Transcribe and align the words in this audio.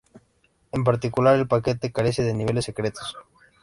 En 0.71 0.83
particular, 0.83 1.35
el 1.35 1.47
paquete 1.47 1.91
carece 1.91 2.23
de 2.23 2.33
niveles 2.33 2.65
secretos. 2.65 3.15